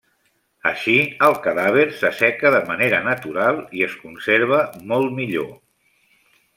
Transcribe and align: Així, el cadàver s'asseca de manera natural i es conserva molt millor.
Així, 0.69 0.95
el 1.27 1.35
cadàver 1.43 1.83
s'asseca 1.99 2.53
de 2.57 2.63
manera 2.71 3.03
natural 3.11 3.63
i 3.81 3.87
es 3.91 3.97
conserva 4.07 4.63
molt 4.95 5.19
millor. 5.23 5.51